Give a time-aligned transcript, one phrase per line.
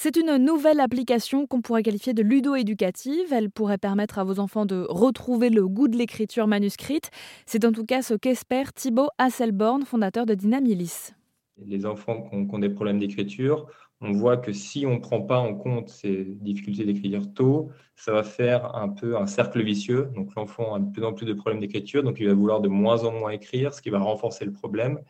[0.00, 3.32] C'est une nouvelle application qu'on pourrait qualifier de ludo-éducative.
[3.32, 7.10] Elle pourrait permettre à vos enfants de retrouver le goût de l'écriture manuscrite.
[7.46, 11.14] C'est en tout cas ce qu'espère Thibaut Hasselborn, fondateur de Dynamilis.
[11.66, 13.66] Les enfants qui ont, des problèmes d'écriture,
[14.00, 18.12] on voit que si on ne prend pas en compte ces difficultés d'écriture tôt, ça
[18.12, 20.12] va faire un peu un cercle vicieux.
[20.14, 22.68] Donc l'enfant a de plus en plus de problèmes d'écriture, donc il va vouloir de
[22.68, 25.00] moins en moins écrire, ce qui va renforcer le problème.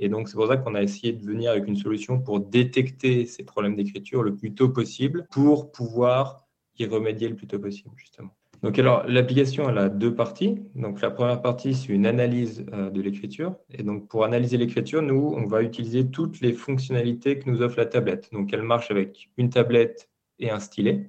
[0.00, 3.26] Et donc, c'est pour ça qu'on a essayé de venir avec une solution pour détecter
[3.26, 6.46] ces problèmes d'écriture le plus tôt possible pour pouvoir
[6.78, 8.30] y remédier le plus tôt possible, justement.
[8.62, 10.60] Donc, alors, l'application, elle a deux parties.
[10.74, 13.54] Donc, la première partie, c'est une analyse euh, de l'écriture.
[13.72, 17.78] Et donc, pour analyser l'écriture, nous, on va utiliser toutes les fonctionnalités que nous offre
[17.78, 18.30] la tablette.
[18.32, 20.08] Donc, elle marche avec une tablette
[20.40, 21.08] et un stylet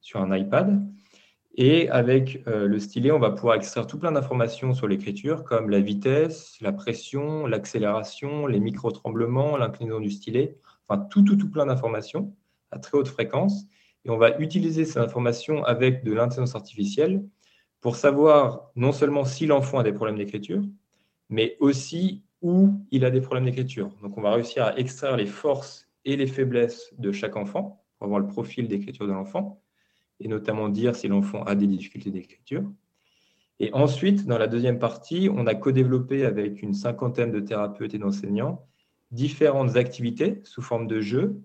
[0.00, 0.82] sur un iPad.
[1.62, 5.68] Et avec euh, le stylet, on va pouvoir extraire tout plein d'informations sur l'écriture, comme
[5.68, 10.56] la vitesse, la pression, l'accélération, les micro-tremblements, l'inclinaison du stylet,
[10.88, 12.34] enfin tout, tout, tout plein d'informations
[12.70, 13.66] à très haute fréquence.
[14.06, 17.22] Et on va utiliser ces informations avec de l'intelligence artificielle
[17.82, 20.62] pour savoir non seulement si l'enfant a des problèmes d'écriture,
[21.28, 23.94] mais aussi où il a des problèmes d'écriture.
[24.00, 28.06] Donc on va réussir à extraire les forces et les faiblesses de chaque enfant pour
[28.06, 29.60] avoir le profil d'écriture de l'enfant
[30.20, 32.62] et notamment dire si l'enfant a des difficultés d'écriture.
[33.58, 37.98] Et ensuite, dans la deuxième partie, on a co-développé avec une cinquantaine de thérapeutes et
[37.98, 38.66] d'enseignants
[39.10, 41.42] différentes activités sous forme de jeux,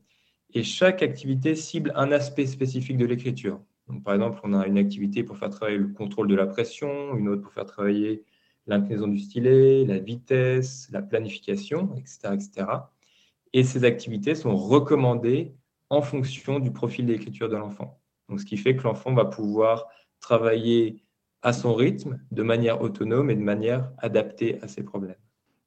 [0.53, 3.59] et chaque activité cible un aspect spécifique de l'écriture.
[4.03, 7.27] par exemple, on a une activité pour faire travailler le contrôle de la pression, une
[7.27, 8.23] autre pour faire travailler
[8.67, 12.67] l'inclinaison du stylet, la vitesse, la planification, etc., etc.
[13.53, 15.53] Et ces activités sont recommandées
[15.89, 17.99] en fonction du profil d'écriture de l'enfant.
[18.29, 19.87] Donc, ce qui fait que l'enfant va pouvoir
[20.19, 21.03] travailler
[21.41, 25.15] à son rythme, de manière autonome et de manière adaptée à ses problèmes.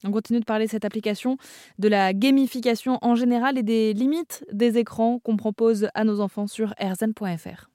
[0.05, 1.39] On continue de parler de cette application,
[1.79, 6.47] de la gamification en général et des limites des écrans qu'on propose à nos enfants
[6.47, 7.69] sur rzn.fr.